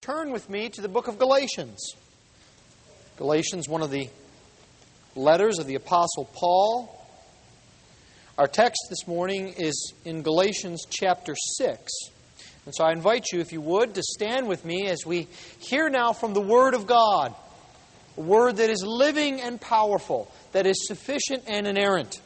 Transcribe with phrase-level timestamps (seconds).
[0.00, 1.94] Turn with me to the book of Galatians.
[3.16, 4.08] Galatians, one of the
[5.16, 7.04] letters of the Apostle Paul.
[8.38, 11.92] Our text this morning is in Galatians chapter 6.
[12.66, 15.26] And so I invite you, if you would, to stand with me as we
[15.58, 17.34] hear now from the Word of God.
[18.16, 22.20] A Word that is living and powerful, that is sufficient and inerrant.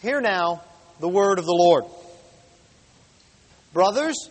[0.00, 0.62] Hear now
[1.00, 1.84] the Word of the Lord.
[3.72, 4.30] Brothers,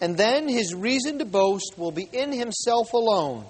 [0.00, 3.46] and then his reason to boast will be in himself alone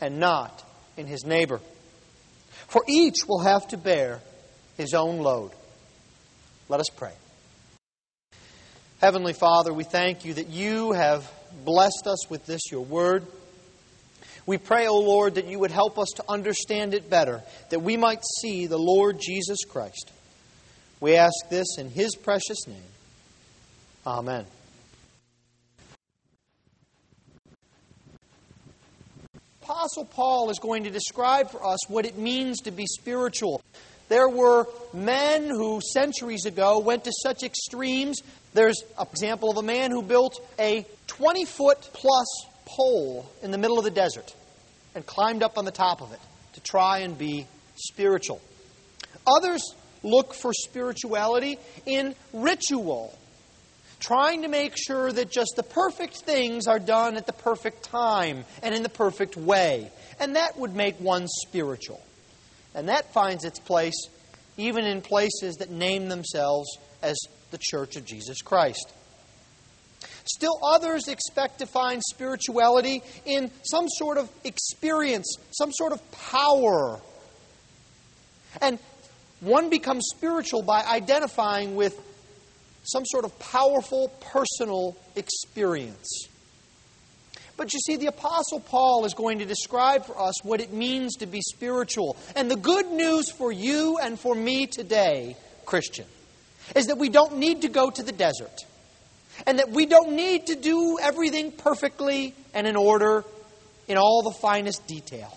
[0.00, 0.64] and not
[0.96, 1.60] in his neighbor.
[2.68, 4.20] For each will have to bear
[4.76, 5.52] his own load.
[6.68, 7.12] Let us pray.
[9.00, 11.30] Heavenly Father, we thank you that you have
[11.64, 13.26] blessed us with this, your word.
[14.46, 17.96] We pray, O Lord, that you would help us to understand it better, that we
[17.96, 20.10] might see the Lord Jesus Christ.
[21.00, 22.78] We ask this in his precious name.
[24.06, 24.46] Amen.
[29.82, 33.60] Apostle Paul is going to describe for us what it means to be spiritual.
[34.08, 38.20] There were men who centuries ago went to such extremes.
[38.54, 43.58] There's an example of a man who built a 20 foot plus pole in the
[43.58, 44.32] middle of the desert
[44.94, 46.20] and climbed up on the top of it
[46.52, 48.40] to try and be spiritual.
[49.26, 49.74] Others
[50.04, 53.18] look for spirituality in ritual
[54.02, 58.44] trying to make sure that just the perfect things are done at the perfect time
[58.62, 59.90] and in the perfect way.
[60.18, 62.04] And that would make one spiritual.
[62.74, 64.08] And that finds its place
[64.56, 66.68] even in places that name themselves
[67.00, 67.16] as
[67.50, 68.92] the Church of Jesus Christ.
[70.24, 77.00] Still, others expect to find spirituality in some sort of experience, some sort of power.
[78.60, 78.78] And
[79.40, 81.98] one becomes spiritual by identifying with
[82.82, 86.28] some sort of powerful personal experience.
[87.56, 91.16] But you see, the Apostle Paul is going to describe for us what it means
[91.16, 92.16] to be spiritual.
[92.34, 96.06] And the good news for you and for me today, Christian,
[96.74, 98.56] is that we don't need to go to the desert.
[99.46, 103.24] And that we don't need to do everything perfectly and in order
[103.88, 105.36] in all the finest detail.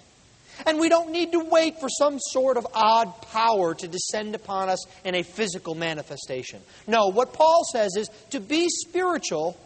[0.66, 4.70] And we don't need to wait for some sort of odd power to descend upon
[4.70, 6.62] us in a physical manifestation.
[6.88, 9.58] No, what Paul says is to be spiritual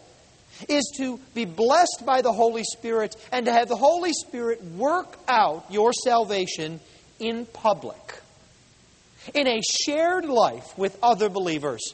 [0.68, 5.18] is to be blessed by the Holy Spirit and to have the Holy Spirit work
[5.28, 6.80] out your salvation
[7.20, 8.22] in public,
[9.34, 11.94] in a shared life with other believers.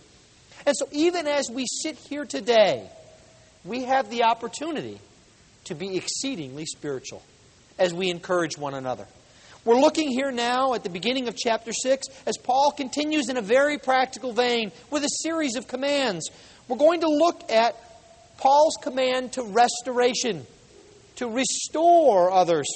[0.65, 2.89] And so, even as we sit here today,
[3.63, 4.99] we have the opportunity
[5.65, 7.21] to be exceedingly spiritual
[7.77, 9.07] as we encourage one another.
[9.65, 13.41] We're looking here now at the beginning of chapter 6 as Paul continues in a
[13.41, 16.29] very practical vein with a series of commands.
[16.67, 17.75] We're going to look at
[18.37, 20.45] Paul's command to restoration,
[21.15, 22.67] to restore others.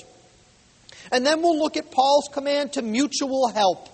[1.11, 3.87] And then we'll look at Paul's command to mutual help,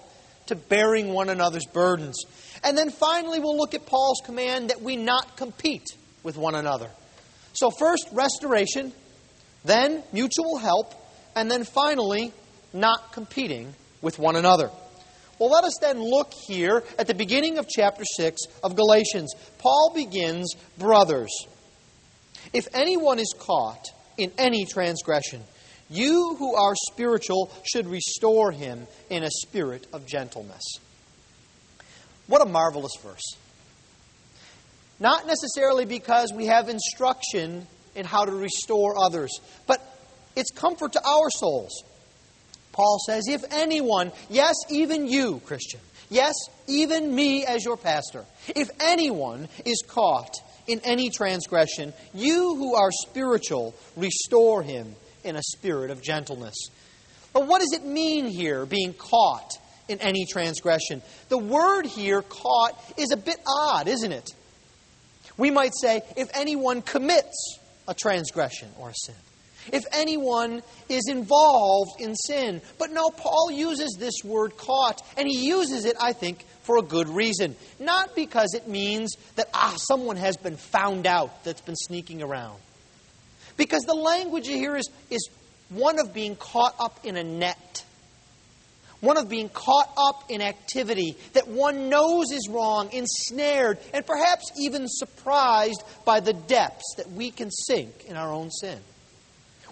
[0.48, 2.24] to bearing one another's burdens.
[2.64, 5.88] And then finally, we'll look at Paul's command that we not compete
[6.24, 6.90] with one another.
[7.54, 8.94] So, first, restoration
[9.66, 10.94] then mutual help,
[11.36, 12.32] and then finally,
[12.74, 14.70] not competing with one another.
[15.40, 19.34] Well, let us then look here at the beginning of chapter 6 of Galatians.
[19.58, 21.32] Paul begins, Brothers,
[22.54, 23.86] if anyone is caught
[24.18, 25.42] in any transgression,
[25.90, 30.64] you who are spiritual should restore him in a spirit of gentleness.
[32.28, 33.36] What a marvelous verse.
[35.00, 39.40] Not necessarily because we have instruction in how to restore others.
[39.68, 39.82] But
[40.36, 41.84] it's comfort to our souls.
[42.72, 45.80] Paul says, if anyone, yes, even you, Christian,
[46.10, 46.34] yes,
[46.68, 50.36] even me as your pastor, if anyone is caught
[50.68, 56.68] in any transgression, you who are spiritual, restore him in a spirit of gentleness.
[57.32, 59.52] But what does it mean here, being caught
[59.88, 61.02] in any transgression?
[61.30, 64.32] The word here, caught, is a bit odd, isn't it?
[65.38, 69.16] We might say, if anyone commits a transgression or a sin.
[69.74, 72.62] If anyone is involved in sin.
[72.78, 76.82] But no, Paul uses this word caught, and he uses it, I think, for a
[76.82, 77.56] good reason.
[77.80, 82.60] Not because it means that, ah, someone has been found out that's been sneaking around.
[83.58, 85.30] Because the language here is, is
[85.70, 87.84] one of being caught up in a net,
[89.06, 94.52] one of being caught up in activity that one knows is wrong, ensnared, and perhaps
[94.60, 98.80] even surprised by the depths that we can sink in our own sin.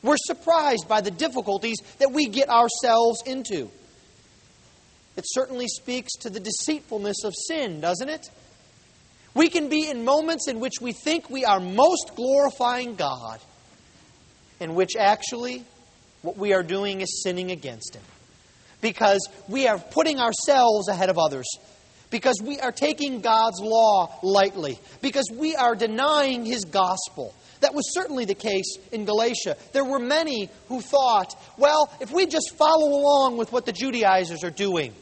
[0.01, 3.69] We're surprised by the difficulties that we get ourselves into.
[5.15, 8.29] It certainly speaks to the deceitfulness of sin, doesn't it?
[9.33, 13.39] We can be in moments in which we think we are most glorifying God,
[14.59, 15.63] in which actually
[16.21, 18.03] what we are doing is sinning against Him.
[18.83, 21.47] Because we are putting ourselves ahead of others.
[22.12, 24.77] Because we are taking God's law lightly.
[25.01, 27.33] Because we are denying His gospel.
[27.62, 29.56] That was certainly the case in Galatia.
[29.71, 34.44] There were many who thought, well, if we just follow along with what the Judaizers
[34.44, 34.94] are doing,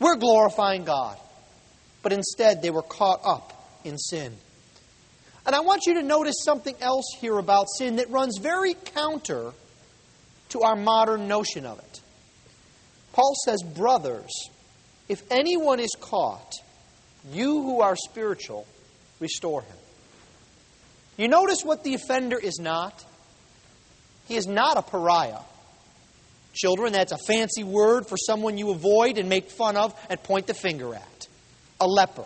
[0.00, 1.18] we're glorifying God.
[2.02, 3.52] But instead, they were caught up
[3.84, 4.34] in sin.
[5.44, 9.52] And I want you to notice something else here about sin that runs very counter
[10.50, 12.00] to our modern notion of it.
[13.18, 14.30] Paul says, Brothers,
[15.08, 16.52] if anyone is caught,
[17.32, 18.64] you who are spiritual,
[19.18, 19.76] restore him.
[21.16, 23.04] You notice what the offender is not?
[24.28, 25.40] He is not a pariah.
[26.54, 30.46] Children, that's a fancy word for someone you avoid and make fun of and point
[30.46, 31.26] the finger at.
[31.80, 32.24] A leper.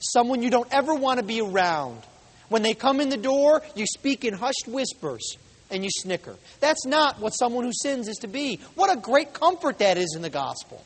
[0.00, 2.02] Someone you don't ever want to be around.
[2.48, 5.36] When they come in the door, you speak in hushed whispers
[5.70, 6.36] and you snicker.
[6.60, 8.60] That's not what someone who sins is to be.
[8.74, 10.84] What a great comfort that is in the gospel.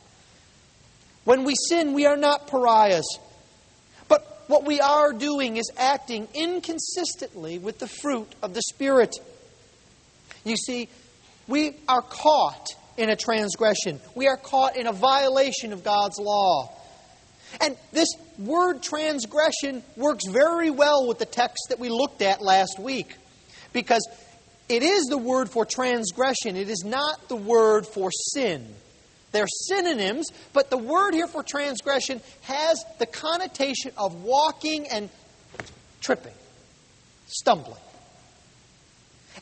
[1.25, 3.19] When we sin, we are not pariahs.
[4.09, 9.15] But what we are doing is acting inconsistently with the fruit of the Spirit.
[10.45, 10.89] You see,
[11.47, 16.73] we are caught in a transgression, we are caught in a violation of God's law.
[17.61, 18.09] And this
[18.39, 23.15] word transgression works very well with the text that we looked at last week
[23.73, 24.07] because
[24.69, 28.67] it is the word for transgression, it is not the word for sin.
[29.31, 35.11] They're synonyms, but the word here for transgression has the connotation of walking and
[36.01, 36.33] tripping,
[37.27, 37.81] stumbling.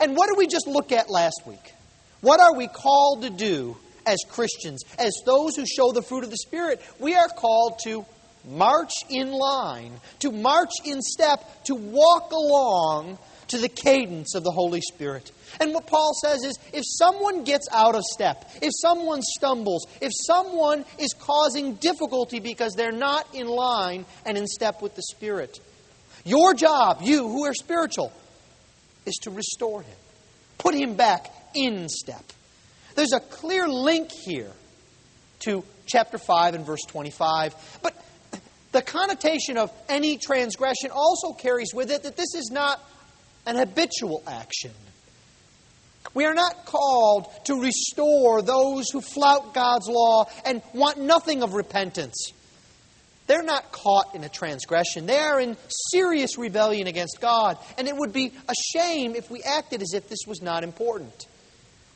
[0.00, 1.72] And what did we just look at last week?
[2.20, 3.76] What are we called to do
[4.06, 6.82] as Christians, as those who show the fruit of the Spirit?
[6.98, 8.04] We are called to
[8.44, 14.50] march in line, to march in step, to walk along to the cadence of the
[14.50, 15.30] Holy Spirit.
[15.60, 20.12] And what Paul says is if someone gets out of step, if someone stumbles, if
[20.26, 25.58] someone is causing difficulty because they're not in line and in step with the Spirit,
[26.24, 28.12] your job, you who are spiritual,
[29.06, 29.96] is to restore him,
[30.58, 32.24] put him back in step.
[32.96, 34.50] There's a clear link here
[35.40, 37.78] to chapter 5 and verse 25.
[37.82, 37.94] But
[38.72, 42.80] the connotation of any transgression also carries with it that this is not
[43.46, 44.72] an habitual action.
[46.14, 51.54] We are not called to restore those who flout God's law and want nothing of
[51.54, 52.32] repentance.
[53.26, 55.06] They're not caught in a transgression.
[55.06, 55.56] They are in
[55.90, 57.58] serious rebellion against God.
[57.76, 61.26] And it would be a shame if we acted as if this was not important.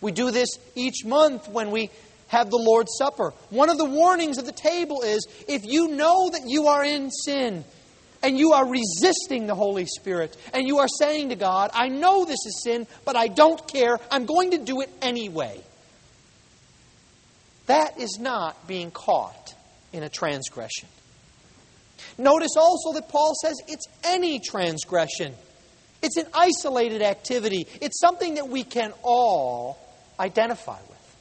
[0.00, 1.90] We do this each month when we
[2.28, 3.32] have the Lord's Supper.
[3.50, 7.10] One of the warnings of the table is if you know that you are in
[7.10, 7.64] sin,
[8.22, 12.24] and you are resisting the Holy Spirit, and you are saying to God, I know
[12.24, 13.98] this is sin, but I don't care.
[14.10, 15.60] I'm going to do it anyway.
[17.66, 19.54] That is not being caught
[19.92, 20.88] in a transgression.
[22.18, 25.34] Notice also that Paul says it's any transgression.
[26.02, 27.66] It's an isolated activity.
[27.80, 29.78] It's something that we can all
[30.18, 31.16] identify with.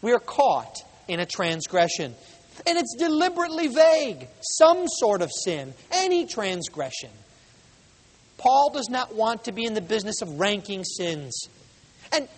[0.00, 0.76] We are caught
[1.08, 2.14] in a transgression.
[2.66, 4.28] And it's deliberately vague.
[4.58, 7.10] Some sort of sin, any transgression.
[8.38, 11.48] Paul does not want to be in the business of ranking sins.
[12.12, 12.28] And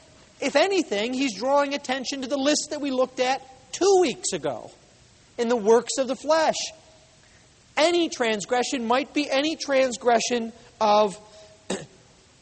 [0.40, 4.70] if anything, he's drawing attention to the list that we looked at two weeks ago
[5.38, 6.56] in the works of the flesh.
[7.76, 11.18] Any transgression might be any transgression of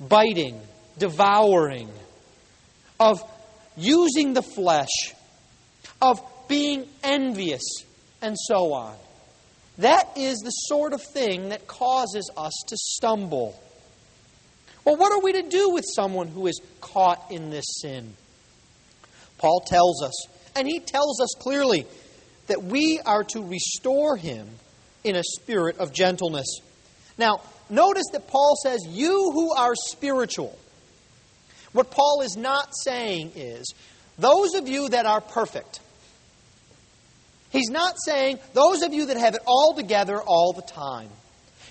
[0.01, 0.61] biting,
[0.99, 1.89] devouring,
[3.01, 3.23] of
[3.77, 5.15] using the flesh,
[6.01, 6.21] of
[6.52, 7.62] being envious,
[8.21, 8.94] and so on.
[9.78, 13.59] That is the sort of thing that causes us to stumble.
[14.85, 18.12] Well, what are we to do with someone who is caught in this sin?
[19.38, 21.87] Paul tells us, and he tells us clearly,
[22.49, 24.47] that we are to restore him
[25.04, 26.59] in a spirit of gentleness.
[27.16, 27.40] Now,
[27.71, 30.59] notice that Paul says, You who are spiritual.
[31.73, 33.73] What Paul is not saying is,
[34.18, 35.80] those of you that are perfect,
[37.52, 41.11] He's not saying those of you that have it all together all the time.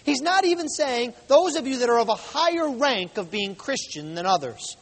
[0.03, 3.55] He's not even saying those of you that are of a higher rank of being
[3.55, 4.75] Christian than others.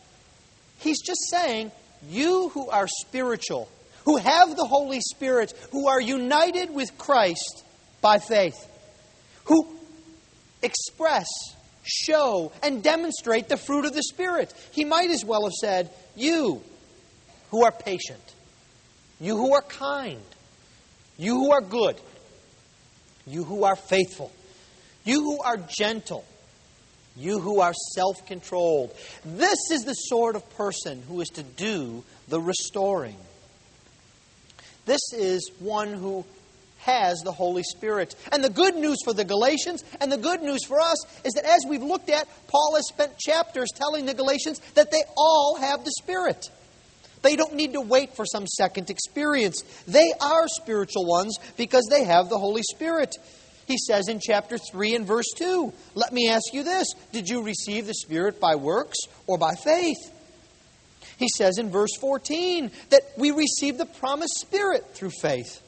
[0.79, 1.71] He's just saying
[2.09, 3.69] you who are spiritual,
[4.05, 7.63] who have the Holy Spirit, who are united with Christ
[8.01, 8.55] by faith,
[9.45, 9.67] who
[10.61, 11.27] express,
[11.83, 14.53] show, and demonstrate the fruit of the Spirit.
[14.71, 16.61] He might as well have said, You
[17.51, 18.23] who are patient,
[19.19, 20.21] you who are kind,
[21.19, 21.99] you who are good,
[23.27, 24.31] you who are faithful,
[25.03, 26.25] you who are gentle,
[27.15, 28.95] you who are self controlled.
[29.25, 33.17] This is the sort of person who is to do the restoring.
[34.85, 36.25] This is one who
[36.79, 38.15] has the Holy Spirit.
[38.31, 41.43] And the good news for the Galatians and the good news for us is that
[41.43, 45.83] as we've looked at, Paul has spent chapters telling the Galatians that they all have
[45.83, 46.49] the Spirit.
[47.21, 49.63] They don't need to wait for some second experience.
[49.87, 53.15] They are spiritual ones because they have the Holy Spirit.
[53.67, 57.43] He says in chapter 3 and verse 2, Let me ask you this Did you
[57.43, 58.97] receive the Spirit by works
[59.27, 59.97] or by faith?
[61.17, 65.61] He says in verse 14 that we receive the promised Spirit through faith.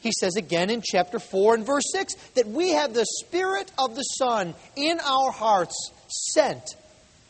[0.00, 3.94] He says again in chapter 4 and verse 6 that we have the Spirit of
[3.94, 6.62] the Son in our hearts, sent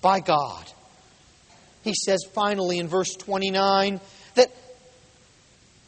[0.01, 0.71] by God.
[1.85, 4.01] He says finally in verse 29
[4.35, 4.51] that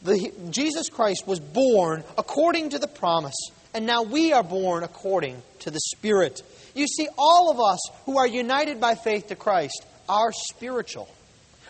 [0.03, 3.35] the, Jesus Christ was born according to the promise,
[3.73, 6.41] and now we are born according to the Spirit.
[6.75, 11.09] You see, all of us who are united by faith to Christ are spiritual.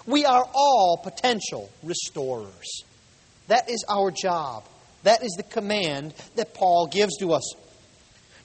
[0.05, 2.83] We are all potential restorers.
[3.47, 4.65] That is our job.
[5.03, 7.53] That is the command that Paul gives to us.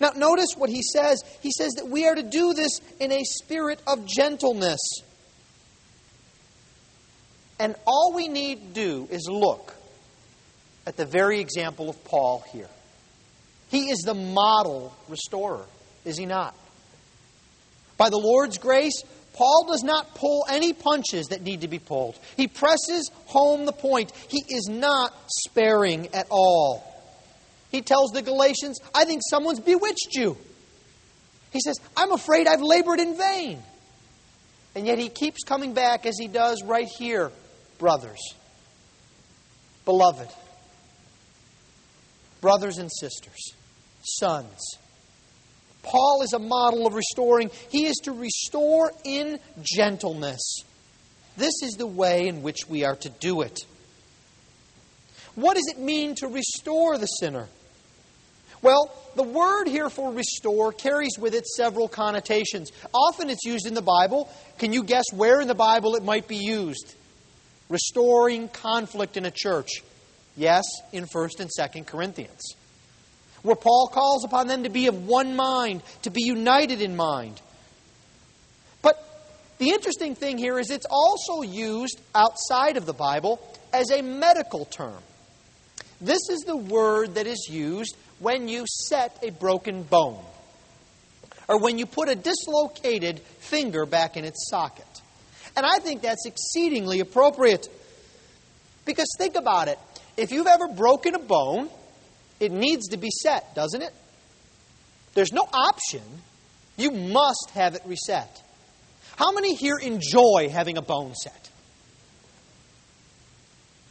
[0.01, 1.23] Now, notice what he says.
[1.41, 4.81] He says that we are to do this in a spirit of gentleness.
[7.63, 9.73] And all we need to do is look
[10.85, 12.67] at the very example of Paul here.
[13.71, 15.65] He is the model restorer,
[16.05, 16.57] is he not?
[17.97, 19.05] By the Lord's grace,
[19.35, 22.19] Paul does not pull any punches that need to be pulled.
[22.37, 24.11] He presses home the point.
[24.29, 26.83] He is not sparing at all.
[27.71, 30.37] He tells the Galatians, I think someone's bewitched you.
[31.53, 33.63] He says, I'm afraid I've labored in vain.
[34.75, 37.31] And yet he keeps coming back as he does right here,
[37.83, 38.21] brothers.
[39.85, 40.29] Beloved,
[42.41, 43.55] brothers and sisters,
[44.03, 44.79] sons
[45.83, 47.51] Paul is a model of restoring.
[47.69, 50.63] He is to restore in gentleness.
[51.37, 53.59] This is the way in which we are to do it.
[55.35, 57.49] What does it mean to restore the sinner?
[58.61, 62.71] Well, the word here for restore carries with it several connotations.
[62.95, 64.31] Often it's used in the Bible.
[64.59, 66.95] Can you guess where in the Bible it might be used?
[67.69, 69.83] Restoring conflict in a church.
[70.37, 72.55] Yes, in 1st and 2nd Corinthians
[73.43, 77.41] where Paul calls upon them to be of one mind, to be united in mind.
[78.81, 79.05] But
[79.59, 83.41] the interesting thing here is it's also used outside of the Bible
[83.73, 84.99] as a medical term.
[86.01, 90.25] This is the word that is used when you set a broken bone
[91.49, 94.87] or when you put a dislocated finger back in its socket.
[95.57, 97.69] And I think that's exceedingly appropriate.
[98.85, 99.79] Because think about it.
[100.17, 101.69] If you've ever broken a bone,
[102.41, 103.93] it needs to be set, doesn't it?
[105.15, 106.03] There's no option.
[106.77, 108.43] You must have it reset.
[109.17, 111.51] How many here enjoy having a bone set?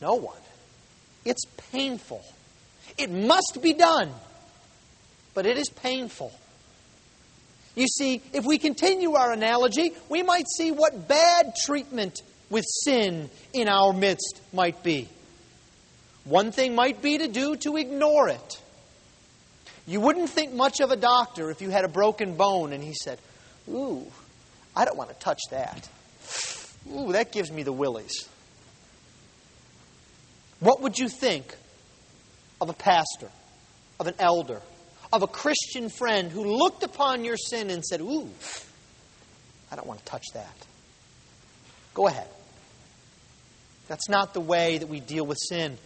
[0.02, 0.38] No one.
[1.24, 2.24] It's painful.
[2.98, 4.12] It must be done,
[5.34, 6.34] but it is painful.
[7.76, 13.30] You see, if we continue our analogy, we might see what bad treatment with sin
[13.54, 15.08] in our midst might be.
[16.26, 18.62] One thing might be to do to ignore it.
[19.88, 22.94] You wouldn't think much of a doctor if you had a broken bone and he
[22.94, 23.20] said,
[23.70, 24.06] Ooh,
[24.76, 25.90] I don't want to touch that.
[26.92, 28.28] Ooh, that gives me the willies.
[30.60, 31.56] What would you think
[32.60, 33.30] of a pastor,
[34.00, 34.62] of an elder,
[35.12, 38.30] of a Christian friend who looked upon your sin and said, Ooh,
[39.72, 40.56] I don't want to touch that?
[41.94, 42.28] Go ahead.
[43.88, 45.78] That's not the way that we deal with sin.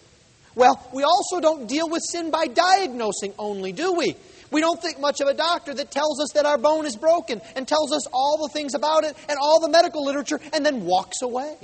[0.54, 4.16] Well, we also don't deal with sin by diagnosing only, do we?
[4.52, 7.42] We don't think much of a doctor that tells us that our bone is broken
[7.56, 10.86] and tells us all the things about it and all the medical literature and then
[10.86, 11.58] walks away,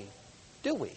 [0.64, 0.92] do we?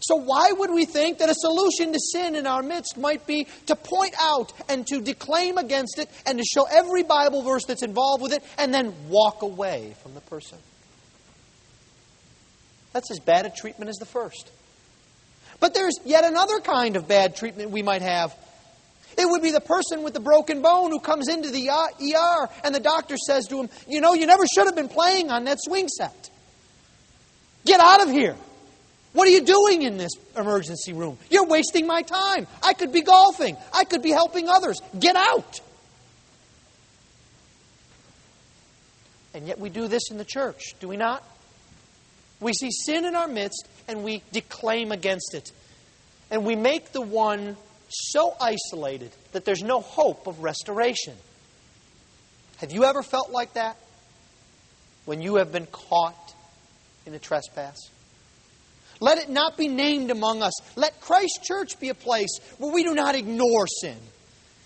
[0.00, 3.46] So, why would we think that a solution to sin in our midst might be
[3.66, 7.82] to point out and to declaim against it and to show every Bible verse that's
[7.82, 10.58] involved with it and then walk away from the person?
[12.92, 14.50] That's as bad a treatment as the first.
[15.60, 18.34] But there's yet another kind of bad treatment we might have.
[19.16, 22.74] It would be the person with the broken bone who comes into the ER and
[22.74, 25.58] the doctor says to him, You know, you never should have been playing on that
[25.60, 26.30] swing set.
[27.64, 28.36] Get out of here.
[29.14, 31.18] What are you doing in this emergency room?
[31.30, 32.48] You're wasting my time.
[32.62, 33.56] I could be golfing.
[33.72, 34.80] I could be helping others.
[34.98, 35.60] Get out.
[39.32, 41.24] And yet we do this in the church, do we not?
[42.40, 45.52] We see sin in our midst and we declaim against it.
[46.30, 47.56] And we make the one
[47.88, 51.14] so isolated that there's no hope of restoration.
[52.58, 53.76] Have you ever felt like that?
[55.04, 56.34] When you have been caught
[57.06, 57.78] in a trespass?
[59.04, 60.54] Let it not be named among us.
[60.76, 63.98] Let Christ Church be a place where we do not ignore sin.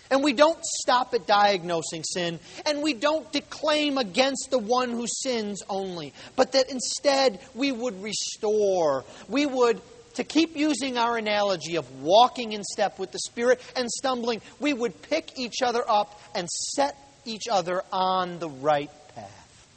[0.09, 2.39] And we don't stop at diagnosing sin.
[2.65, 6.13] And we don't declaim against the one who sins only.
[6.37, 9.03] But that instead we would restore.
[9.27, 9.81] We would,
[10.13, 14.71] to keep using our analogy of walking in step with the Spirit and stumbling, we
[14.71, 19.67] would pick each other up and set each other on the right path.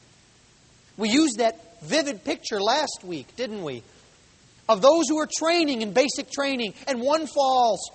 [0.97, 3.83] We used that vivid picture last week, didn't we?
[4.69, 7.91] Of those who are training in basic training and one falls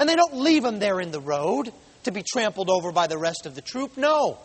[0.00, 1.72] and they don't leave him there in the road
[2.04, 3.98] to be trampled over by the rest of the troop.
[3.98, 4.38] No.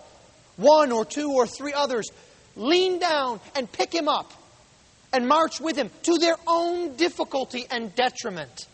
[0.58, 2.10] One or two or three others
[2.58, 4.32] lean down and pick him up
[5.14, 8.68] and march with him to their own difficulty and detriment.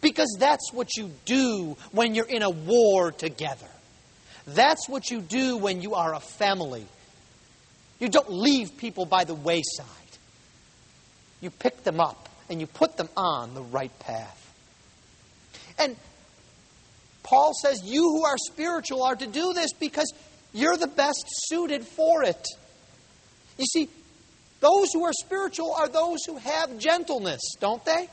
[0.00, 3.68] Because that's what you do when you're in a war together.
[4.48, 6.86] That's what you do when you are a family.
[8.00, 9.86] You don't leave people by the wayside.
[11.40, 14.42] You pick them up and you put them on the right path.
[15.78, 15.96] And
[17.22, 20.12] Paul says, You who are spiritual are to do this because
[20.52, 22.46] you're the best suited for it.
[23.58, 23.88] You see,
[24.60, 28.08] those who are spiritual are those who have gentleness, don't they?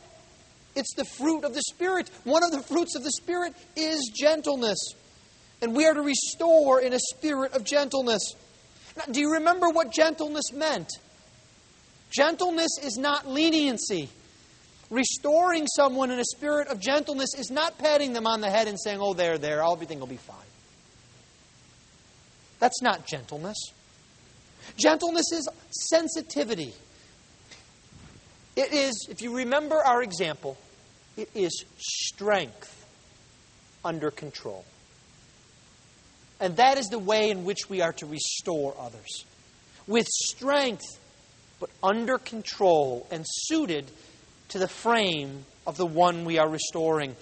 [0.76, 2.10] It's the fruit of the Spirit.
[2.24, 4.80] One of the fruits of the Spirit is gentleness.
[5.62, 8.34] And we are to restore in a spirit of gentleness.
[8.98, 10.90] Now, do you remember what gentleness meant?
[12.14, 14.10] Gentleness is not leniency.
[14.90, 18.80] Restoring someone in a spirit of gentleness is not patting them on the head and
[18.80, 20.38] saying, Oh, there, there, everything will be fine.
[22.60, 23.58] That's not gentleness.
[24.78, 26.74] Gentleness is sensitivity.
[28.56, 30.58] It is, if you remember our example,
[31.18, 32.86] it is strength
[33.84, 34.64] under control.
[36.40, 39.26] And that is the way in which we are to restore others.
[39.88, 40.84] With strength,
[41.64, 43.90] but under control and suited
[44.50, 47.16] to the frame of the one we are restoring.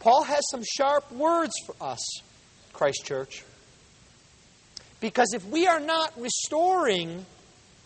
[0.00, 2.00] Paul has some sharp words for us,
[2.72, 3.44] Christ Church.
[4.98, 7.24] Because if we are not restoring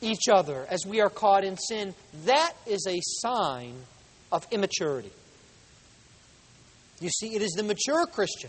[0.01, 3.75] each other as we are caught in sin, that is a sign
[4.33, 5.13] of immaturity.
[7.01, 8.49] You see, it is the mature Christian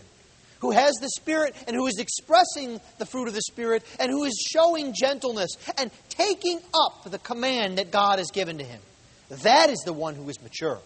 [0.65, 4.23] who has the Spirit and who is expressing the fruit of the Spirit and who
[4.23, 8.81] is showing gentleness and taking up the command that God has given to him.
[9.29, 10.79] That is the one who is mature.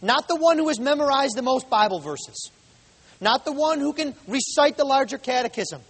[0.00, 2.50] Not the one who has memorized the most Bible verses.
[3.20, 5.80] Not the one who can recite the larger catechism.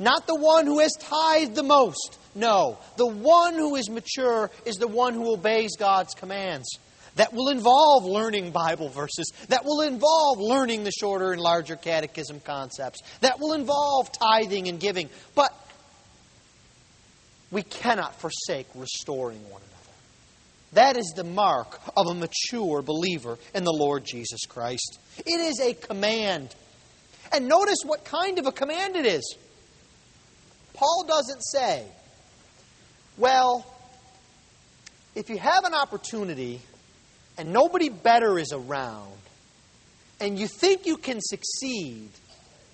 [0.00, 2.18] Not the one who has tithed the most.
[2.34, 2.78] No.
[2.96, 6.68] The one who is mature is the one who obeys God's commands.
[7.16, 9.32] That will involve learning Bible verses.
[9.48, 13.00] That will involve learning the shorter and larger catechism concepts.
[13.20, 15.10] That will involve tithing and giving.
[15.34, 15.52] But
[17.50, 19.70] we cannot forsake restoring one another.
[20.72, 24.98] That is the mark of a mature believer in the Lord Jesus Christ.
[25.18, 26.54] It is a command.
[27.32, 29.36] And notice what kind of a command it is.
[30.74, 31.84] Paul doesn't say,
[33.18, 33.66] well,
[35.14, 36.60] if you have an opportunity
[37.40, 39.16] and nobody better is around,
[40.20, 42.10] and you think you can succeed,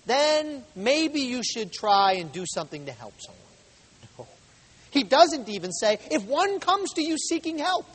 [0.06, 3.42] then maybe you should try and do something to help someone.
[4.18, 4.26] No.
[4.90, 7.86] He doesn't even say, if one comes to you seeking help,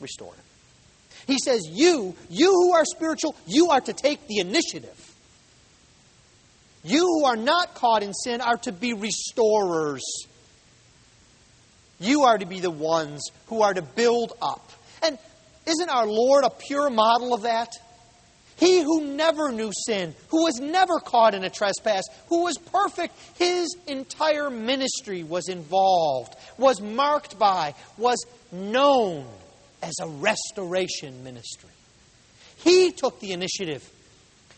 [0.00, 0.44] restore him.
[1.26, 5.14] He says, you, you who are spiritual, you are to take the initiative.
[6.84, 10.04] You who are not caught in sin are to be restorers.
[11.98, 14.72] You are to be the ones who are to build up.
[15.68, 17.72] Isn't our Lord a pure model of that?
[18.56, 23.14] He who never knew sin, who was never caught in a trespass, who was perfect,
[23.38, 28.18] his entire ministry was involved, was marked by, was
[28.50, 29.26] known
[29.80, 31.70] as a restoration ministry.
[32.56, 33.88] He took the initiative.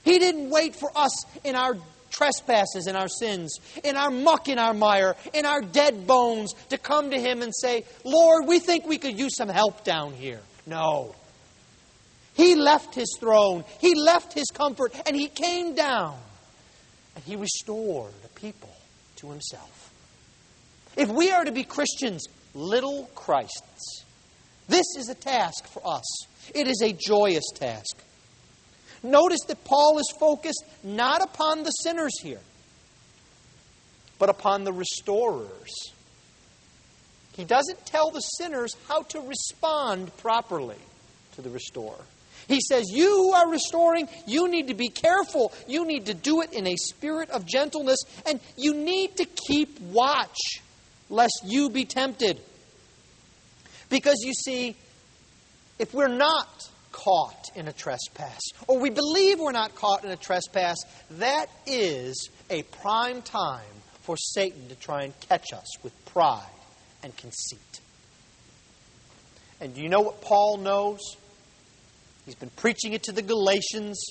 [0.02, 1.76] He didn't wait for us in our
[2.10, 6.78] trespasses in our sins, in our muck, in our mire, in our dead bones to
[6.78, 10.40] come to Him and say, Lord, we think we could use some help down here.
[10.70, 11.16] No.
[12.34, 16.16] He left his throne, he left his comfort, and he came down
[17.14, 18.74] and he restored a people
[19.16, 19.92] to himself.
[20.96, 24.04] If we are to be Christians, little Christs,
[24.68, 26.26] this is a task for us.
[26.54, 27.96] It is a joyous task.
[29.02, 32.40] Notice that Paul is focused not upon the sinners here,
[34.20, 35.72] but upon the restorers.
[37.40, 40.76] He doesn't tell the sinners how to respond properly
[41.36, 42.04] to the restorer.
[42.48, 45.50] He says, You are restoring, you need to be careful.
[45.66, 49.80] You need to do it in a spirit of gentleness, and you need to keep
[49.80, 50.36] watch
[51.08, 52.38] lest you be tempted.
[53.88, 54.76] Because you see,
[55.78, 60.16] if we're not caught in a trespass, or we believe we're not caught in a
[60.16, 60.76] trespass,
[61.12, 63.64] that is a prime time
[64.02, 66.44] for Satan to try and catch us with pride
[67.02, 67.80] and conceit.
[69.60, 71.00] And do you know what Paul knows?
[72.24, 74.02] He's been preaching it to the Galatians.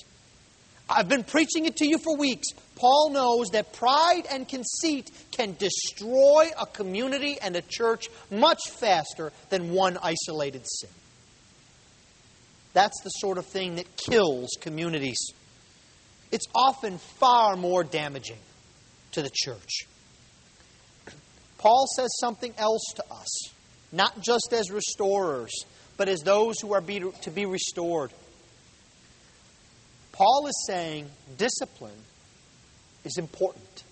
[0.88, 2.48] I've been preaching it to you for weeks.
[2.76, 9.32] Paul knows that pride and conceit can destroy a community and a church much faster
[9.50, 10.90] than one isolated sin.
[12.72, 15.18] That's the sort of thing that kills communities.
[16.30, 18.38] It's often far more damaging
[19.12, 19.86] to the church.
[21.60, 23.50] Paul says something else to us,
[23.92, 25.52] not just as restorers,
[25.98, 28.10] but as those who are be, to be restored.
[30.12, 31.92] Paul is saying discipline
[33.04, 33.84] is important.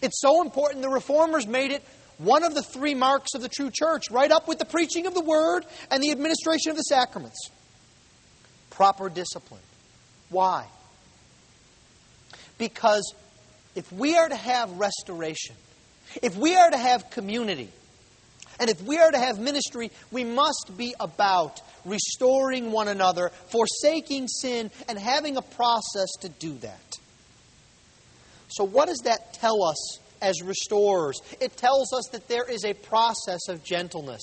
[0.00, 1.82] It's so important, the reformers made it
[2.18, 5.14] one of the three marks of the true church, right up with the preaching of
[5.14, 7.50] the word and the administration of the sacraments.
[8.70, 9.60] Proper discipline.
[10.28, 10.68] Why?
[12.58, 13.12] Because
[13.74, 15.56] if we are to have restoration,
[16.22, 17.70] if we are to have community,
[18.58, 24.28] and if we are to have ministry, we must be about restoring one another, forsaking
[24.28, 26.94] sin, and having a process to do that.
[28.48, 31.20] So, what does that tell us as restorers?
[31.40, 34.22] It tells us that there is a process of gentleness.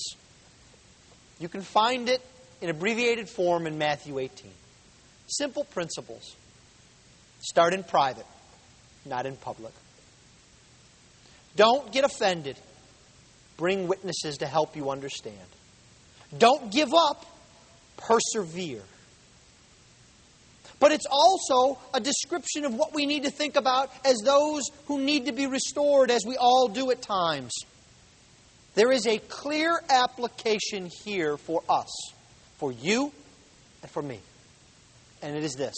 [1.40, 2.22] You can find it
[2.62, 4.50] in abbreviated form in Matthew 18.
[5.28, 6.36] Simple principles.
[7.42, 8.26] Start in private,
[9.06, 9.74] not in public.
[11.56, 12.58] Don't get offended
[13.58, 15.38] Bring witnesses to help you understand.
[16.38, 17.26] Don't give up,
[17.98, 18.82] persevere.
[20.80, 25.00] But it's also a description of what we need to think about as those who
[25.00, 27.54] need to be restored, as we all do at times.
[28.76, 32.12] There is a clear application here for us,
[32.58, 33.12] for you
[33.82, 34.20] and for me.
[35.22, 35.76] And it is this.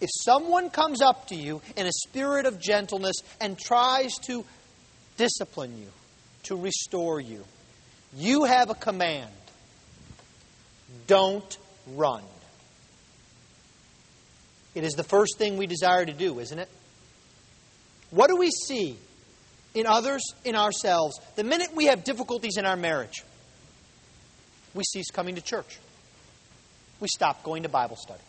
[0.00, 4.44] If someone comes up to you in a spirit of gentleness and tries to
[5.16, 5.88] discipline you,
[6.44, 7.44] to restore you.
[8.16, 9.30] You have a command.
[11.06, 11.58] Don't
[11.94, 12.22] run.
[14.74, 16.68] It is the first thing we desire to do, isn't it?
[18.10, 18.96] What do we see
[19.74, 23.22] in others, in ourselves, the minute we have difficulties in our marriage?
[24.74, 25.78] We cease coming to church.
[27.00, 28.22] We stop going to Bible study.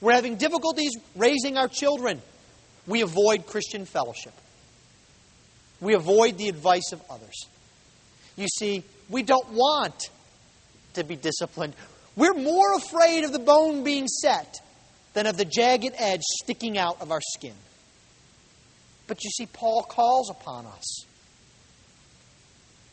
[0.00, 2.20] We're having difficulties raising our children.
[2.86, 4.34] We avoid Christian fellowship.
[5.80, 7.46] We avoid the advice of others.
[8.36, 10.10] You see, we don't want
[10.94, 11.74] to be disciplined.
[12.14, 14.56] We're more afraid of the bone being set
[15.14, 17.54] than of the jagged edge sticking out of our skin.
[19.06, 21.06] But you see, Paul calls upon us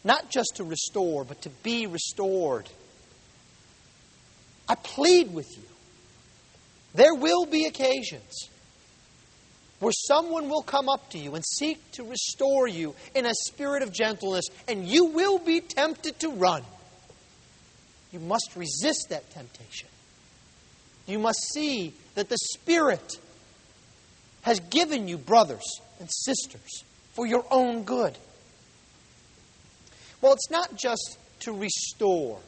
[0.04, 2.70] not just to restore, but to be restored.
[4.68, 5.73] I plead with you.
[6.94, 8.50] There will be occasions
[9.80, 13.84] where someone will come up to you and seek to restore you in a spirit
[13.84, 16.64] of gentleness, and you will be tempted to run.
[18.12, 19.90] You must resist that temptation.
[21.08, 23.18] You must see that the Spirit
[24.44, 25.64] has given you brothers
[26.00, 28.18] and sisters for your own good.
[30.22, 32.40] Well, it's not just to restore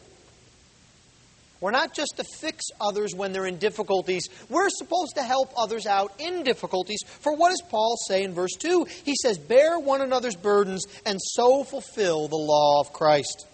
[1.62, 4.28] we're not just to fix others when they're in difficulties.
[4.50, 7.00] We're supposed to help others out in difficulties.
[7.22, 8.86] For what does Paul say in verse 2?
[9.04, 13.48] He says, Bear one another's burdens and so fulfill the law of Christ.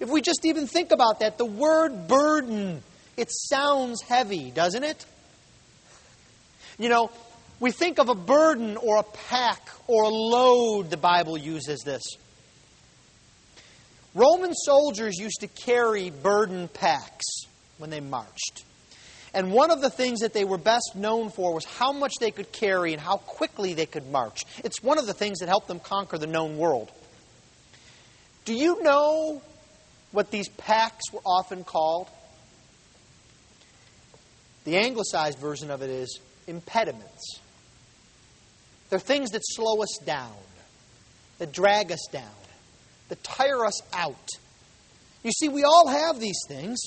[0.00, 2.82] If we just even think about that, the word burden,
[3.16, 5.04] it sounds heavy, doesn't it?
[6.78, 7.10] You know,
[7.60, 12.02] we think of a burden or a pack or a load, the Bible uses this.
[14.14, 17.24] Roman soldiers used to carry burden packs
[17.78, 18.64] when they marched.
[19.34, 22.30] And one of the things that they were best known for was how much they
[22.30, 24.44] could carry and how quickly they could march.
[24.64, 26.90] It's one of the things that helped them conquer the known world.
[28.46, 29.42] Do you know
[30.12, 32.08] what these packs were often called.
[34.64, 37.40] The anglicized version of it is impediments.
[38.90, 40.34] They're things that slow us down,
[41.38, 42.24] that drag us down,
[43.08, 44.28] that tire us out.
[45.22, 46.78] You see, we all have these things.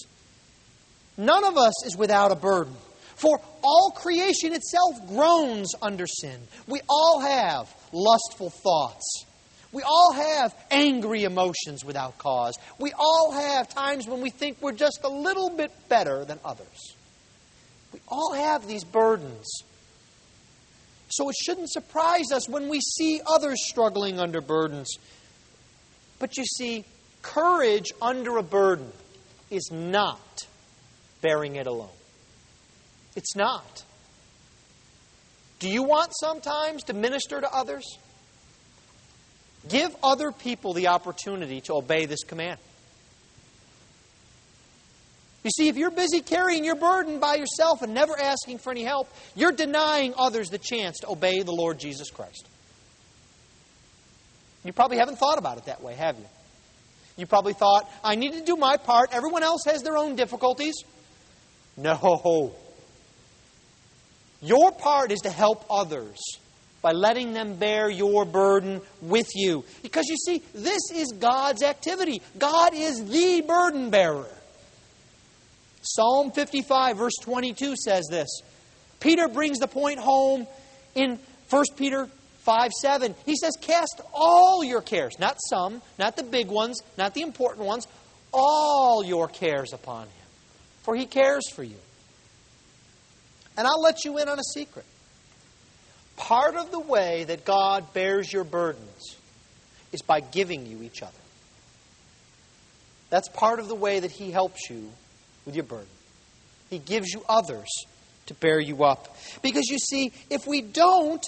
[1.18, 2.76] None of us is without a burden.
[3.16, 6.40] For all creation itself groans under sin.
[6.68, 9.26] We all have lustful thoughts.
[9.72, 12.56] We all have angry emotions without cause.
[12.80, 16.96] We all have times when we think we're just a little bit better than others.
[17.94, 19.64] We all have these burdens.
[21.10, 24.98] So it shouldn't surprise us when we see others struggling under burdens.
[26.22, 26.86] But you see,
[27.24, 28.92] courage under a burden
[29.50, 30.46] is not
[31.22, 31.90] bearing it alone.
[33.16, 33.84] It's not.
[35.58, 37.98] Do you want sometimes to minister to others?
[39.68, 42.60] Give other people the opportunity to obey this command.
[45.44, 48.84] You see, if you're busy carrying your burden by yourself and never asking for any
[48.84, 52.48] help, you're denying others the chance to obey the Lord Jesus Christ.
[54.63, 56.26] You probably haven't thought about it that way, have you?
[57.17, 59.10] You probably thought, I need to do my part.
[59.13, 60.76] Everyone else has their own difficulties.
[61.78, 62.54] No.
[64.41, 66.19] Your part is to help others
[66.82, 69.63] by letting them bear your burden with you.
[69.84, 72.21] Because you see, this is God's activity.
[72.39, 74.30] God is the burden bearer.
[75.84, 78.41] Psalm 55, verse 22 says this.
[79.00, 80.47] Peter brings the point home
[80.95, 81.19] in
[81.50, 82.08] 1 Peter
[82.52, 83.16] 5 7.
[83.26, 87.66] He says, Cast all your cares, not some, not the big ones, not the important
[87.66, 87.88] ones,
[88.34, 90.28] all your cares upon him,
[90.84, 91.78] for he cares for you.
[93.56, 94.84] And I'll let you in on a secret.
[96.18, 99.16] Part of the way that God bears your burdens
[99.94, 101.14] is by giving you each other.
[103.10, 104.92] That's part of the way that He helps you
[105.46, 105.88] with your burden.
[106.70, 107.70] He gives you others
[108.26, 109.16] to bear you up.
[109.42, 111.26] Because you see, if we don't,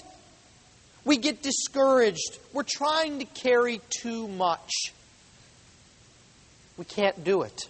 [1.05, 2.39] we get discouraged.
[2.53, 4.71] We're trying to carry too much.
[6.77, 7.67] We can't do it.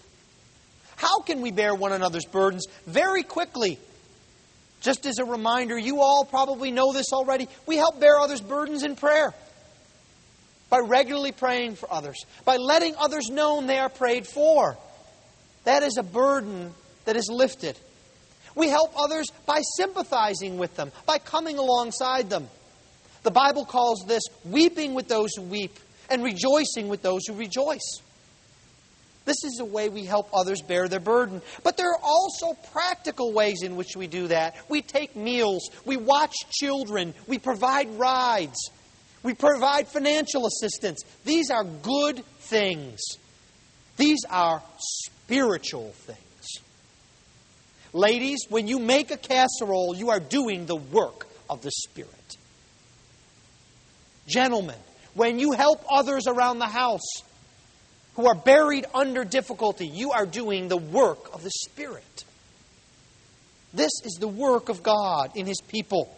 [0.96, 2.66] How can we bear one another's burdens?
[2.86, 3.78] Very quickly.
[4.80, 7.48] Just as a reminder, you all probably know this already.
[7.66, 9.34] We help bear others' burdens in prayer
[10.70, 14.76] by regularly praying for others, by letting others know they are prayed for.
[15.64, 17.78] That is a burden that is lifted.
[18.54, 22.48] We help others by sympathizing with them, by coming alongside them.
[23.24, 28.00] The Bible calls this weeping with those who weep and rejoicing with those who rejoice.
[29.24, 31.40] This is a way we help others bear their burden.
[31.62, 34.56] But there are also practical ways in which we do that.
[34.68, 38.70] We take meals, we watch children, we provide rides,
[39.22, 41.02] we provide financial assistance.
[41.24, 43.00] These are good things.
[43.96, 46.18] These are spiritual things.
[47.94, 52.10] Ladies, when you make a casserole, you are doing the work of the Spirit.
[54.26, 54.76] Gentlemen,
[55.14, 57.22] when you help others around the house,
[58.14, 59.86] who are buried under difficulty.
[59.86, 62.24] You are doing the work of the Spirit.
[63.72, 66.14] This is the work of God in His people.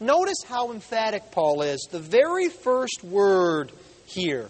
[0.00, 1.88] Notice how emphatic Paul is.
[1.90, 3.72] The very first word
[4.04, 4.48] here,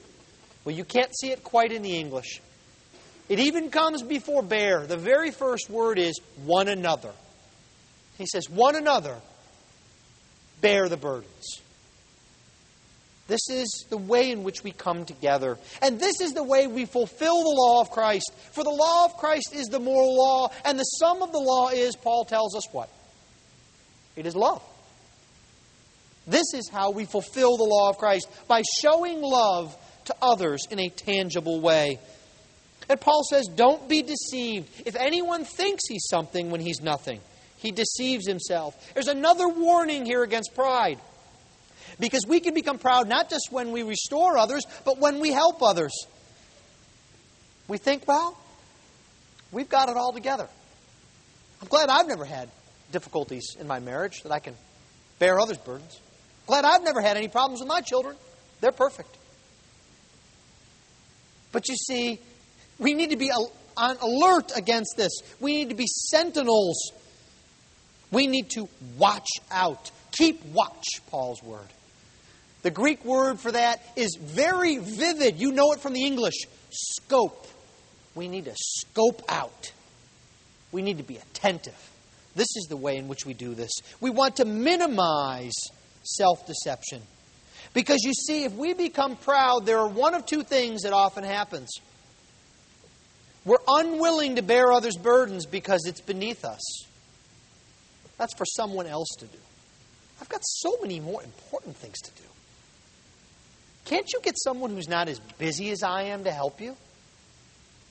[0.65, 2.41] well, you can't see it quite in the English.
[3.29, 4.87] It even comes before bear.
[4.87, 7.13] The very first word is one another.
[8.19, 9.17] He says, one another
[10.63, 11.61] bear the burdens.
[13.29, 15.59] This is the way in which we come together.
[15.81, 18.33] And this is the way we fulfill the law of Christ.
[18.53, 21.69] For the law of Christ is the moral law, and the sum of the law
[21.69, 22.91] is, Paul tells us what?
[24.17, 24.63] It is love.
[26.27, 30.79] This is how we fulfill the law of Christ by showing love to others in
[30.79, 31.99] a tangible way.
[32.89, 34.69] And Paul says, Don't be deceived.
[34.87, 37.21] If anyone thinks he's something when he's nothing,
[37.63, 38.77] he deceives himself.
[38.93, 40.99] There's another warning here against pride.
[42.01, 45.63] Because we can become proud not just when we restore others, but when we help
[45.63, 45.93] others.
[47.69, 48.37] We think, well,
[49.53, 50.49] we've got it all together.
[51.61, 52.51] I'm glad I've never had
[52.91, 54.55] difficulties in my marriage that I can
[55.19, 56.01] bear others' burdens.
[56.47, 58.17] Glad I've never had any problems with my children.
[58.61, 59.17] They're perfect.
[61.53, 62.19] But you see,
[62.79, 65.13] we need to be on alert against this.
[65.39, 66.93] We need to be sentinels.
[68.13, 69.91] We need to watch out.
[70.13, 71.67] Keep watch, Paul's word.
[72.63, 75.41] The Greek word for that is very vivid.
[75.41, 76.47] You know it from the English.
[76.71, 77.49] Scope.
[78.15, 79.73] We need to scope out.
[80.71, 81.91] We need to be attentive.
[82.35, 83.71] This is the way in which we do this.
[84.01, 85.53] We want to minimize
[86.03, 87.03] self deception.
[87.75, 91.25] Because you see, if we become proud, there are one of two things that often
[91.25, 91.71] happens.
[93.45, 96.61] We're unwilling to bear others' burdens because it's beneath us.
[98.23, 99.39] That's for someone else to do.
[100.21, 102.29] I've got so many more important things to do.
[103.85, 106.77] Can't you get someone who's not as busy as I am to help you?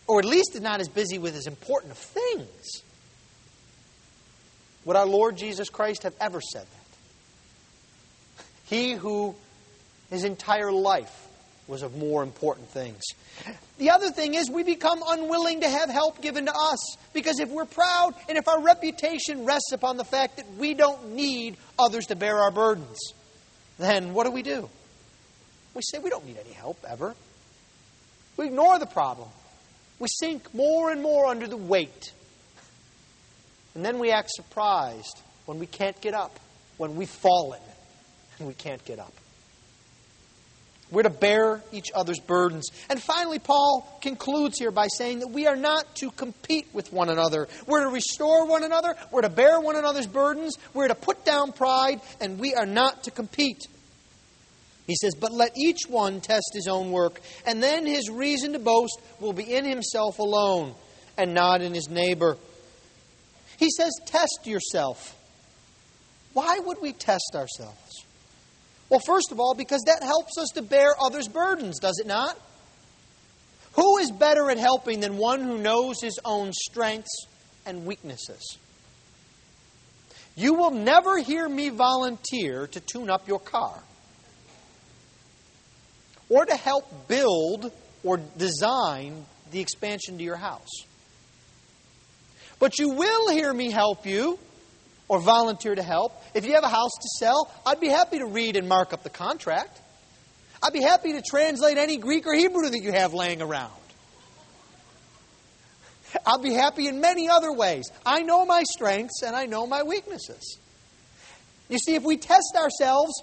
[0.08, 2.82] Or at least not as busy with as important of things.
[4.86, 8.46] Would our Lord Jesus Christ have ever said that?
[8.68, 9.36] He who
[10.10, 11.28] his entire life
[11.72, 13.02] was of more important things.
[13.78, 17.50] The other thing is we become unwilling to have help given to us because if
[17.50, 22.08] we're proud and if our reputation rests upon the fact that we don't need others
[22.08, 23.00] to bear our burdens,
[23.80, 24.70] then what do we do?
[25.74, 27.16] We say we don't need any help ever.
[28.36, 29.30] We ignore the problem.
[29.98, 32.12] We sink more and more under the weight.
[33.76, 36.38] And then we act surprised when we can't get up,
[36.78, 37.62] when we've fallen
[38.40, 39.14] and we can't get up.
[40.92, 42.68] We're to bear each other's burdens.
[42.90, 47.10] And finally, Paul concludes here by saying that we are not to compete with one
[47.10, 47.48] another.
[47.66, 48.96] We're to restore one another.
[49.10, 50.58] We're to bear one another's burdens.
[50.74, 53.66] We're to put down pride, and we are not to compete.
[54.86, 58.60] He says, But let each one test his own work, and then his reason to
[58.60, 60.76] boast will be in himself alone
[61.18, 62.38] and not in his neighbor.
[63.58, 65.18] He says, Test yourself.
[66.34, 68.06] Why would we test ourselves?
[68.92, 72.38] Well, first of all, because that helps us to bear others' burdens, does it not?
[73.76, 77.26] Who is better at helping than one who knows his own strengths
[77.66, 78.58] and weaknesses?
[80.36, 83.82] You will never hear me volunteer to tune up your car
[86.28, 87.72] or to help build
[88.04, 90.84] or design the expansion to your house.
[92.60, 94.38] But you will hear me help you
[95.12, 96.14] or volunteer to help.
[96.34, 99.04] If you have a house to sell, I'd be happy to read and mark up
[99.04, 99.78] the contract.
[100.64, 103.74] I'd be happy to translate any Greek or Hebrew that you have laying around.
[106.26, 107.92] I'll be happy in many other ways.
[108.06, 110.60] I know my strengths and I know my weaknesses.
[111.68, 113.22] You see, if we test ourselves,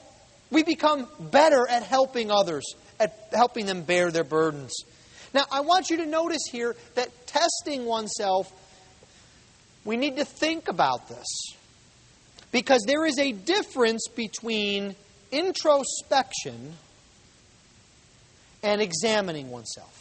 [0.50, 2.66] we become better at helping others,
[3.00, 4.74] at helping them bear their burdens.
[5.32, 8.52] Now, I want you to notice here that testing oneself,
[9.86, 11.54] we need to think about this.
[12.50, 14.96] Because there is a difference between
[15.30, 16.74] introspection
[18.62, 19.98] and examining oneself.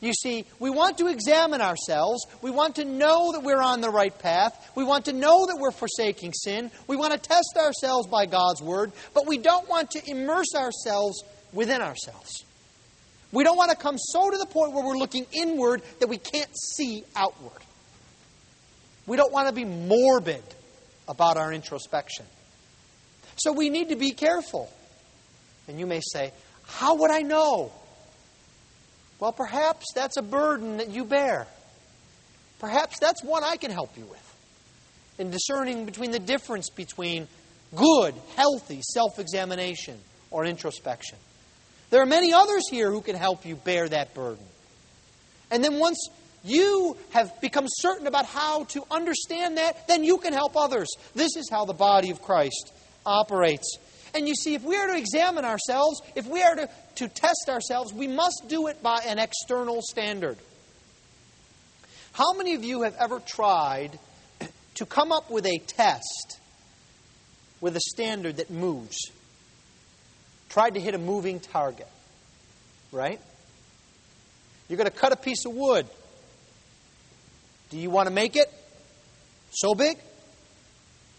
[0.00, 2.26] You see, we want to examine ourselves.
[2.42, 4.72] We want to know that we're on the right path.
[4.74, 6.70] We want to know that we're forsaking sin.
[6.86, 8.92] We want to test ourselves by God's Word.
[9.14, 12.44] But we don't want to immerse ourselves within ourselves.
[13.32, 16.18] We don't want to come so to the point where we're looking inward that we
[16.18, 17.62] can't see outward.
[19.06, 20.42] We don't want to be morbid
[21.08, 22.26] about our introspection.
[23.36, 24.72] So we need to be careful.
[25.68, 26.32] And you may say,
[26.66, 27.72] How would I know?
[29.18, 31.46] Well, perhaps that's a burden that you bear.
[32.58, 34.24] Perhaps that's one I can help you with
[35.18, 37.28] in discerning between the difference between
[37.74, 39.98] good, healthy self examination
[40.30, 41.18] or introspection.
[41.90, 44.44] There are many others here who can help you bear that burden.
[45.50, 46.08] And then once
[46.44, 50.88] you have become certain about how to understand that, then you can help others.
[51.14, 52.72] This is how the body of Christ
[53.06, 53.78] operates.
[54.14, 57.48] And you see, if we are to examine ourselves, if we are to, to test
[57.48, 60.36] ourselves, we must do it by an external standard.
[62.12, 63.98] How many of you have ever tried
[64.74, 66.38] to come up with a test
[67.60, 69.10] with a standard that moves?
[70.50, 71.88] Tried to hit a moving target,
[72.92, 73.20] right?
[74.68, 75.88] You're going to cut a piece of wood.
[77.74, 78.46] Do you want to make it
[79.50, 79.98] so big?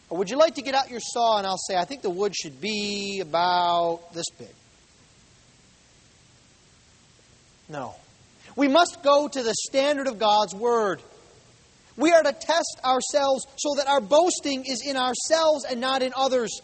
[0.10, 2.10] Or would you like to get out your saw and I'll say, I think the
[2.10, 4.48] wood should be about this big?
[7.68, 7.94] No.
[8.56, 11.02] We must go to the standard of God's Word.
[11.98, 16.14] We are to test ourselves so that our boasting is in ourselves and not in
[16.16, 16.62] others.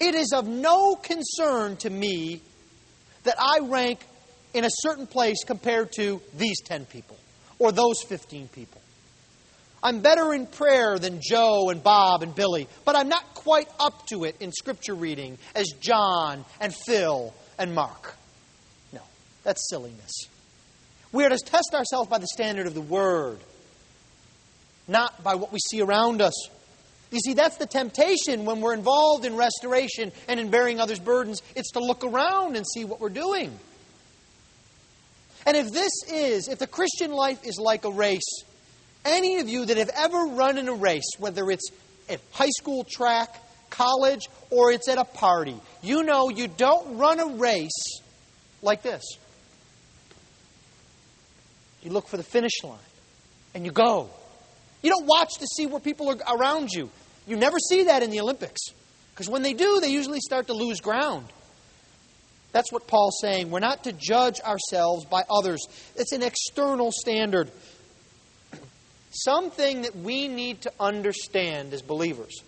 [0.00, 2.40] It is of no concern to me
[3.24, 4.00] that I rank
[4.54, 7.19] in a certain place compared to these 10 people
[7.60, 8.80] or those 15 people.
[9.82, 14.06] I'm better in prayer than Joe and Bob and Billy, but I'm not quite up
[14.08, 18.16] to it in scripture reading as John and Phil and Mark.
[18.92, 19.00] No,
[19.44, 20.26] that's silliness.
[21.12, 23.38] We are to test ourselves by the standard of the Word,
[24.86, 26.48] not by what we see around us.
[27.10, 31.42] You see, that's the temptation when we're involved in restoration and in bearing others' burdens.
[31.56, 33.58] It's to look around and see what we're doing.
[35.46, 38.44] And if this is, if the Christian life is like a race,
[39.04, 41.70] any of you that have ever run in a race, whether it's
[42.08, 43.34] at high school track,
[43.70, 45.56] college, or it's at a party.
[45.82, 48.00] You know you don't run a race
[48.62, 49.02] like this.
[51.82, 52.78] You look for the finish line
[53.54, 54.10] and you go.
[54.82, 56.90] You don't watch to see where people are around you.
[57.26, 58.60] You never see that in the Olympics.
[59.14, 61.26] Because when they do, they usually start to lose ground.
[62.52, 63.50] That's what Paul's saying.
[63.50, 65.60] We're not to judge ourselves by others,
[65.96, 67.50] it's an external standard.
[69.12, 72.42] Something that we need to understand as believers.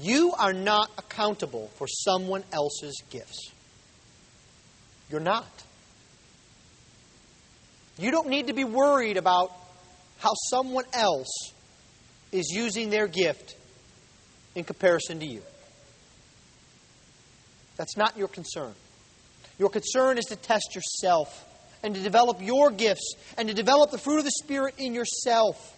[0.00, 3.52] You are not accountable for someone else's gifts.
[5.10, 5.46] You're not.
[7.96, 9.52] You don't need to be worried about
[10.18, 11.52] how someone else
[12.32, 13.56] is using their gift
[14.54, 15.42] in comparison to you.
[17.78, 18.74] That's not your concern.
[19.58, 21.46] Your concern is to test yourself
[21.82, 25.76] and to develop your gifts and to develop the fruit of the Spirit in yourself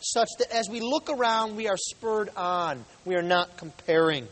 [0.00, 2.84] such that as we look around, we are spurred on.
[3.04, 4.26] We are not comparing.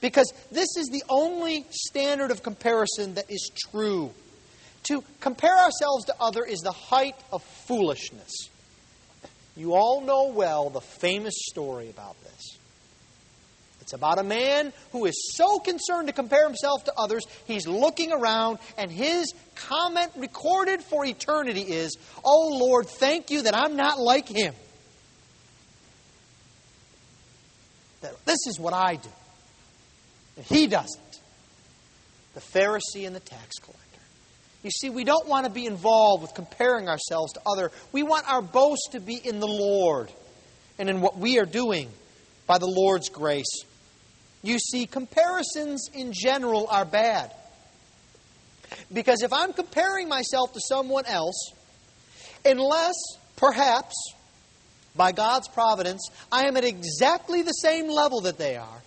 [0.00, 4.12] Because this is the only standard of comparison that is true.
[4.84, 8.48] To compare ourselves to other is the height of foolishness.
[9.56, 12.59] You all know well the famous story about this.
[13.90, 18.12] It's about a man who is so concerned to compare himself to others, he's looking
[18.12, 23.98] around, and his comment recorded for eternity is, Oh Lord, thank you that I'm not
[23.98, 24.54] like him.
[28.02, 29.08] That this is what I do.
[30.36, 31.18] And he doesn't.
[32.34, 33.80] The Pharisee and the tax collector.
[34.62, 37.72] You see, we don't want to be involved with comparing ourselves to other.
[37.90, 40.12] We want our boast to be in the Lord
[40.78, 41.90] and in what we are doing
[42.46, 43.64] by the Lord's grace.
[44.42, 47.32] You see, comparisons in general are bad.
[48.92, 51.52] Because if I'm comparing myself to someone else,
[52.44, 52.94] unless
[53.36, 53.94] perhaps
[54.96, 58.82] by God's providence I am at exactly the same level that they are,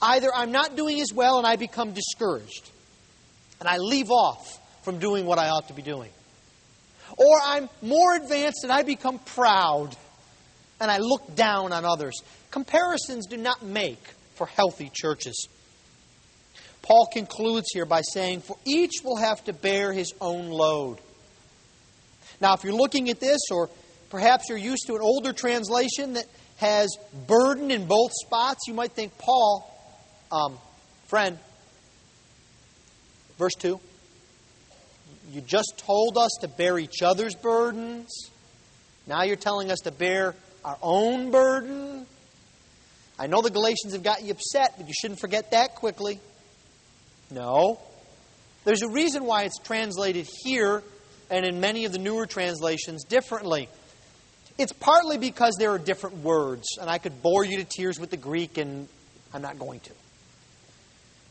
[0.00, 2.70] either I'm not doing as well and I become discouraged
[3.60, 6.10] and I leave off from doing what I ought to be doing.
[7.16, 9.96] Or I'm more advanced and I become proud
[10.80, 12.14] and I look down on others.
[12.50, 14.02] Comparisons do not make
[14.34, 15.48] for healthy churches.
[16.82, 20.98] Paul concludes here by saying, For each will have to bear his own load.
[22.40, 23.70] Now, if you're looking at this, or
[24.10, 26.26] perhaps you're used to an older translation that
[26.58, 29.70] has burden in both spots, you might think, Paul,
[30.30, 30.58] um,
[31.06, 31.38] friend,
[33.38, 33.80] verse 2,
[35.30, 38.30] you just told us to bear each other's burdens.
[39.06, 42.06] Now you're telling us to bear our own burden.
[43.18, 46.18] I know the Galatians have got you upset, but you shouldn't forget that quickly.
[47.30, 47.78] No.
[48.64, 50.82] There's a reason why it's translated here
[51.30, 53.68] and in many of the newer translations differently.
[54.58, 58.10] It's partly because there are different words, and I could bore you to tears with
[58.10, 58.88] the Greek, and
[59.32, 59.90] I'm not going to.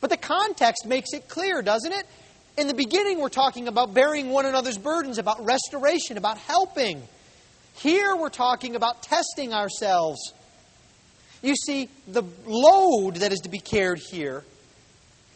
[0.02, 2.06] But the context makes it clear, doesn't it?
[2.58, 7.02] In the beginning, we're talking about bearing one another's burdens, about restoration, about helping.
[7.76, 10.34] Here, we're talking about testing ourselves.
[11.44, 14.44] You see, the load that is to be carried here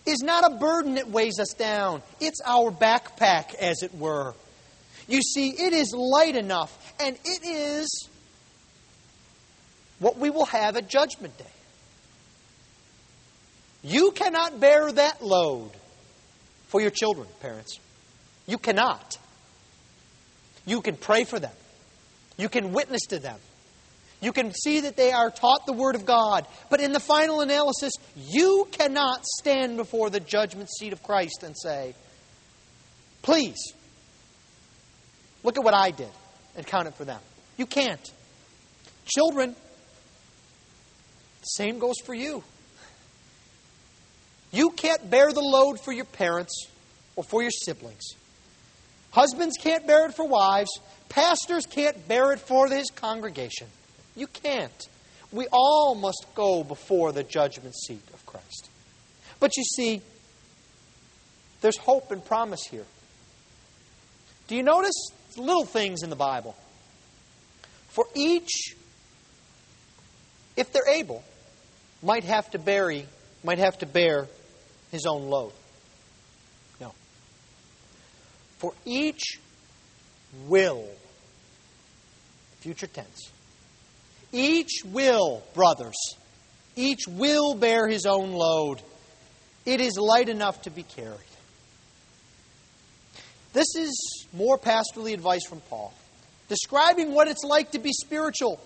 [0.06, 4.34] is not a burden that weighs us down, it's our backpack, as it were.
[5.10, 8.10] You see, it is light enough, and it is
[10.00, 11.46] what we will have at Judgment Day.
[13.84, 15.72] You cannot bear that load
[16.68, 17.78] for your children, parents.
[18.46, 19.18] You cannot.
[20.66, 21.52] You can pray for them.
[22.38, 23.40] You can witness to them.
[24.20, 26.48] You can see that they are taught the Word of God.
[26.70, 31.56] But in the final analysis, you cannot stand before the judgment seat of Christ and
[31.56, 31.94] say,
[33.22, 33.74] Please,
[35.44, 36.10] look at what I did
[36.56, 37.20] and count it for them.
[37.58, 38.12] You can't.
[39.06, 39.56] Children,
[41.44, 42.44] same goes for you.
[44.52, 46.68] You can't bear the load for your parents
[47.16, 48.04] or for your siblings.
[49.12, 50.70] Husbands can't bear it for wives.
[51.10, 53.68] Pastors can't bear it for his congregation.
[54.18, 54.90] You can't.
[55.32, 58.68] We all must go before the judgment seat of Christ.
[59.40, 60.02] But you see,
[61.62, 62.86] there's hope and promise here.
[64.48, 66.56] Do you notice little things in the Bible?
[67.90, 68.76] For each,
[70.56, 71.24] if they're able,
[72.02, 73.06] might have to bury,
[73.44, 74.28] might have to bear
[74.92, 75.52] his own load.
[76.82, 76.94] No.
[78.58, 79.40] For each
[80.48, 80.88] will,
[82.62, 83.32] future tense,
[84.38, 85.96] each will, brothers,
[86.76, 88.82] each will bear his own load.
[89.66, 91.20] It is light enough to be carried.
[93.54, 95.94] This is more pastorally advice from Paul,
[96.48, 98.62] describing what it's like to be spiritual.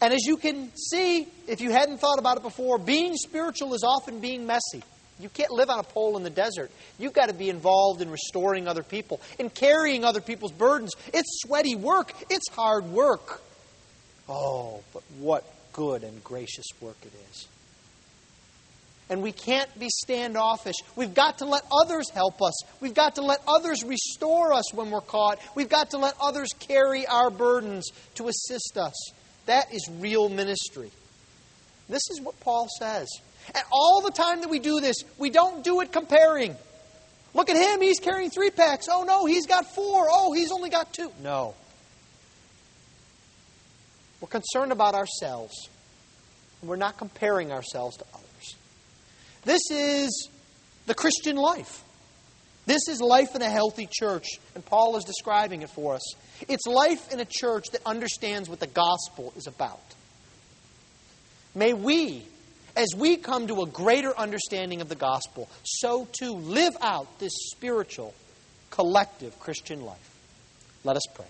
[0.00, 3.84] And as you can see, if you hadn't thought about it before, being spiritual is
[3.84, 4.82] often being messy.
[5.20, 6.70] You can't live on a pole in the desert.
[6.98, 10.92] You've got to be involved in restoring other people, in carrying other people's burdens.
[11.12, 13.42] It's sweaty work, it's hard work.
[14.30, 17.48] Oh, but what good and gracious work it is.
[19.08, 20.76] And we can't be standoffish.
[20.94, 22.62] We've got to let others help us.
[22.80, 25.40] We've got to let others restore us when we're caught.
[25.56, 28.94] We've got to let others carry our burdens to assist us.
[29.46, 30.92] That is real ministry.
[31.88, 33.08] This is what Paul says.
[33.52, 36.54] And all the time that we do this, we don't do it comparing.
[37.34, 38.86] Look at him, he's carrying three packs.
[38.88, 40.06] Oh no, he's got four.
[40.08, 41.10] Oh, he's only got two.
[41.20, 41.56] No.
[44.20, 45.68] We're concerned about ourselves.
[46.60, 48.56] And we're not comparing ourselves to others.
[49.44, 50.28] This is
[50.86, 51.82] the Christian life.
[52.66, 56.14] This is life in a healthy church, and Paul is describing it for us.
[56.46, 59.80] It's life in a church that understands what the gospel is about.
[61.54, 62.22] May we,
[62.76, 67.32] as we come to a greater understanding of the gospel, so too live out this
[67.50, 68.14] spiritual,
[68.70, 70.18] collective Christian life.
[70.84, 71.16] Let us pray.